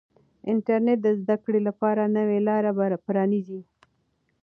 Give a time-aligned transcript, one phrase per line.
[0.51, 2.69] انټرنیټ د زده کړې لپاره نوې لارې
[3.05, 3.61] پرانیزي.